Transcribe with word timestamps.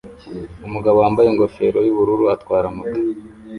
Umugabo 0.67 0.97
wambaye 1.03 1.27
ingofero 1.29 1.79
yubururu 1.87 2.23
atwara 2.35 2.67
moto 2.75 2.99